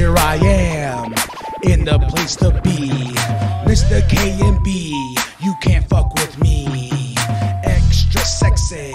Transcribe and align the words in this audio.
here 0.00 0.16
I 0.16 0.36
am 0.36 1.12
in 1.62 1.84
the 1.84 1.98
place 2.08 2.34
to 2.36 2.50
be. 2.64 2.88
Mr. 3.70 4.00
K 4.08 4.16
and 4.40 4.58
B, 4.64 5.14
you 5.40 5.54
can't 5.60 5.86
fuck 5.90 6.14
with 6.14 6.40
me. 6.40 7.14
Extra 7.64 8.22
sexy, 8.22 8.94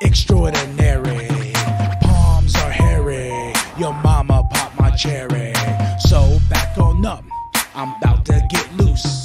extraordinary. 0.00 1.52
Palms 2.02 2.54
are 2.54 2.70
hairy. 2.70 3.52
Your 3.80 3.94
mama 3.94 4.46
popped 4.52 4.78
my 4.78 4.90
cherry. 4.90 5.52
So 6.08 6.38
back 6.48 6.78
on 6.78 7.04
up, 7.04 7.24
I'm 7.74 7.96
about 7.96 8.24
to 8.26 8.40
get 8.48 8.66
loose. 8.76 9.17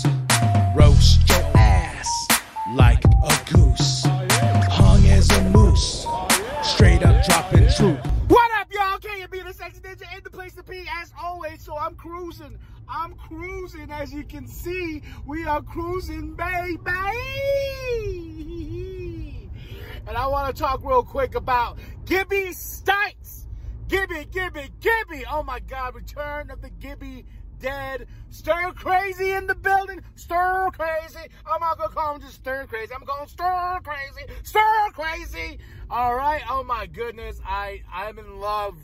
Always. 11.44 11.62
So 11.62 11.78
I'm 11.78 11.96
cruising. 11.96 12.58
I'm 12.88 13.16
cruising. 13.16 13.92
As 13.92 14.14
you 14.14 14.24
can 14.24 14.48
see, 14.48 15.02
we 15.26 15.46
are 15.46 15.62
cruising, 15.62 16.36
baby. 16.36 16.80
And 20.06 20.18
I 20.18 20.28
want 20.28 20.56
to 20.56 20.62
talk 20.62 20.84
real 20.84 21.04
quick 21.04 21.36
about 21.36 21.80
Gibby 22.06 22.50
Stites. 22.50 23.48
Gibby, 23.88 24.26
Gibby, 24.32 24.70
Gibby. 24.80 25.26
Oh 25.30 25.44
my 25.44 25.60
God, 25.60 25.96
return 25.96 26.52
of 26.52 26.62
the 26.62 26.70
Gibby 26.70 27.26
dead. 27.60 28.08
Stir 28.30 28.74
crazy 28.76 29.32
in 29.32 29.48
the 29.48 29.56
building. 29.56 30.02
Stir 30.16 30.70
crazy. 30.74 31.30
I'm 31.50 31.62
not 31.62 31.78
gonna 31.78 31.94
call 31.94 32.16
him 32.16 32.22
just 32.22 32.36
stir 32.36 32.66
crazy. 32.68 32.94
I'm 32.94 33.06
going 33.06 33.28
stir 33.28 33.80
crazy. 33.84 34.30
Stir 34.44 34.60
crazy. 34.94 35.60
All 35.90 36.16
right. 36.16 36.42
Oh 36.50 36.64
my 36.64 36.86
goodness. 36.88 37.40
I 37.46 37.82
I'm 37.92 38.20
in 38.20 38.40
love 38.40 38.76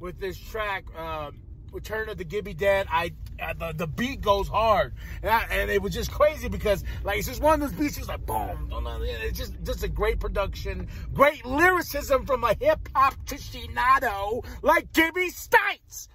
with 0.00 0.18
this 0.18 0.38
track. 0.38 0.84
Um, 0.96 1.43
Return 1.74 2.08
of 2.08 2.16
the 2.16 2.24
Gibby 2.24 2.54
Dead. 2.54 2.86
I 2.90 3.12
uh, 3.42 3.52
the, 3.52 3.72
the 3.76 3.86
beat 3.86 4.20
goes 4.20 4.48
hard, 4.48 4.94
and, 5.22 5.30
I, 5.30 5.42
and 5.50 5.70
it 5.70 5.82
was 5.82 5.92
just 5.92 6.10
crazy 6.10 6.48
because 6.48 6.84
like 7.02 7.18
it's 7.18 7.28
just 7.28 7.42
one 7.42 7.60
of 7.60 7.70
those 7.70 7.78
beats. 7.78 7.98
It's 7.98 8.08
like 8.08 8.24
boom. 8.24 8.70
It's 9.02 9.38
just 9.38 9.54
just 9.64 9.82
a 9.82 9.88
great 9.88 10.20
production, 10.20 10.88
great 11.12 11.44
lyricism 11.44 12.26
from 12.26 12.44
a 12.44 12.54
hip 12.54 12.88
hop 12.94 13.14
aficionado 13.26 14.44
like 14.62 14.92
Gibby 14.92 15.30
Stites. 15.30 16.08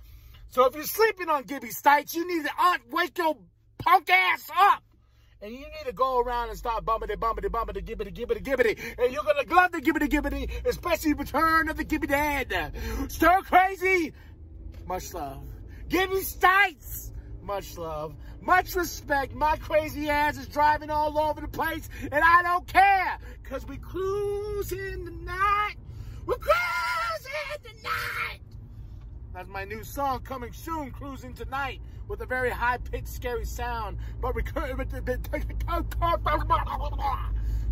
So 0.49 0.65
if 0.65 0.75
you're 0.75 0.83
sleeping 0.83 1.29
on 1.29 1.43
Gibby 1.43 1.69
Stites, 1.69 2.15
you 2.15 2.27
need 2.27 2.45
to 2.45 2.51
uh, 2.57 2.77
wake 2.91 3.17
your 3.17 3.35
punk 3.77 4.09
ass 4.09 4.49
up. 4.57 4.83
And 5.41 5.53
you 5.53 5.59
need 5.59 5.85
to 5.85 5.93
go 5.93 6.19
around 6.19 6.49
and 6.49 6.57
start 6.57 6.83
bumpity, 6.83 7.15
bumpity, 7.15 7.45
bumpity, 7.45 7.81
gibbity, 7.81 8.13
gibbity, 8.13 8.43
gibbity. 8.43 8.77
And 8.97 9.13
you're 9.13 9.23
going 9.23 9.45
to 9.45 9.55
love 9.55 9.71
the 9.71 9.79
gibbity, 9.79 10.09
gibbity, 10.09 10.65
especially 10.65 11.13
return 11.13 11.69
of 11.69 11.77
the 11.77 11.85
Gibby 11.85 12.07
Dead. 12.07 12.73
Stir 13.07 13.41
crazy. 13.43 14.11
Much 14.89 15.13
love. 15.13 15.43
Gibby 15.87 16.15
Stites. 16.15 17.11
Much 17.43 17.77
love. 17.77 18.15
Much 18.41 18.75
respect. 18.75 19.35
My 19.35 19.55
crazy 19.57 20.09
ass 20.09 20.35
is 20.35 20.47
driving 20.47 20.89
all 20.89 21.15
over 21.19 21.41
the 21.41 21.47
place, 21.47 21.87
and 22.01 22.23
I 22.25 22.41
don't 22.41 22.65
care. 22.65 23.19
Because 23.43 23.67
we 23.67 23.77
cruising 23.77 25.05
tonight. 25.05 25.75
We're 26.25 26.37
cruising 26.37 27.77
tonight. 27.77 28.39
That's 29.31 29.47
my 29.47 29.63
new 29.63 29.83
song 29.83 30.21
coming 30.21 30.53
soon, 30.53 30.89
Cruising 30.89 31.35
Tonight, 31.35 31.81
with 32.07 32.21
a 32.21 32.25
very 32.25 32.49
high-pitched, 32.49 33.07
scary 33.07 33.45
sound. 33.45 33.99
But 34.19 34.33
recur- 34.33 34.75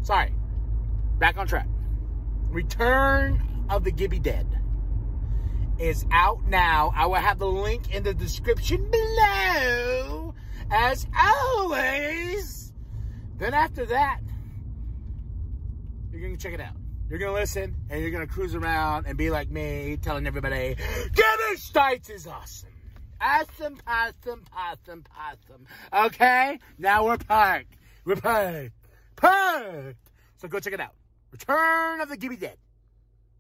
Sorry. 0.04 0.36
Back 1.18 1.38
on 1.38 1.48
track. 1.48 1.68
Return 2.50 3.66
of 3.72 3.84
the 3.84 3.92
Gibby 3.92 4.20
Dead 4.20 4.57
is 5.80 6.06
out 6.12 6.46
now. 6.46 6.92
I 6.96 7.06
will 7.06 7.16
have 7.16 7.40
the 7.40 7.48
link 7.48 7.94
in 7.94 8.04
the 8.04 8.14
description 8.14 8.90
below, 8.90 10.34
as 10.72 11.06
always. 11.22 12.74
Then 13.38 13.54
after 13.54 13.86
that, 13.86 14.20
you're 16.12 16.22
going 16.22 16.36
to 16.36 16.42
check 16.42 16.54
it 16.54 16.62
out. 16.62 16.76
You're 17.10 17.20
going 17.20 17.34
to 17.34 17.40
listen, 17.40 17.76
and 17.90 18.02
you're 18.02 18.12
going 18.12 18.28
to 18.28 18.34
cruise 18.34 18.54
around 18.56 19.06
and 19.08 19.18
be 19.18 19.30
like 19.30 19.50
me, 19.50 19.98
telling 20.02 20.28
everybody, 20.28 20.76
Gibby 20.76 21.56
Stites 21.56 22.10
is 22.10 22.28
awesome. 22.28 22.70
Awesome, 23.22 23.78
awesome, 23.88 24.44
awesome, 24.56 25.04
awesome. 25.18 25.66
Okay? 26.08 26.60
Now 26.78 27.06
we're 27.06 27.18
parked. 27.18 27.74
We're 28.04 28.18
parked. 28.18 28.72
Parked. 29.16 30.10
So 30.38 30.48
go 30.48 30.60
check 30.60 30.74
it 30.74 30.82
out. 30.82 30.94
Return 31.32 32.02
of 32.02 32.10
the 32.10 32.18
Gibby 32.18 32.38
Dead. 32.38 32.58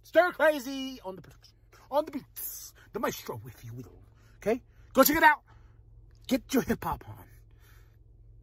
Stir 0.03 0.31
crazy 0.31 1.00
on 1.03 1.16
the 1.16 1.22
production 1.22 1.56
on 1.91 2.05
the 2.05 2.11
beats, 2.11 2.73
the 2.93 2.99
maestro, 2.99 3.41
if 3.45 3.63
you 3.63 3.73
will. 3.73 3.99
Okay? 4.37 4.61
Go 4.93 5.03
check 5.03 5.17
it 5.17 5.23
out. 5.23 5.41
Get 6.27 6.53
your 6.53 6.63
hip 6.63 6.83
hop 6.83 7.03
on. 7.07 7.15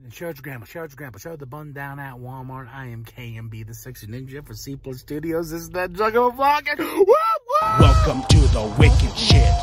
And 0.03 0.13
share 0.13 0.29
your 0.29 0.35
grandma, 0.43 0.67
share 0.67 0.83
your 0.83 0.89
grandma, 0.89 1.19
share 1.19 1.37
the 1.37 1.47
bun 1.47 1.73
down 1.73 1.99
at 1.99 2.15
Walmart. 2.15 2.69
I 2.73 2.87
am 2.87 3.05
KMB, 3.05 3.67
the 3.67 3.75
sexy 3.75 4.07
ninja 4.07 4.47
for 4.47 4.55
C 4.55 4.77
Plus 4.77 4.99
Studios. 4.99 5.51
This 5.51 5.63
is 5.63 5.71
that 5.71 5.93
Juggle 5.93 6.33
vlogging. 6.33 6.79
And 6.79 6.81
woo, 6.81 7.07
woo! 7.07 7.81
Welcome 7.81 8.23
to 8.29 8.39
the 8.39 8.75
wicked 8.79 9.17
shit. 9.17 9.55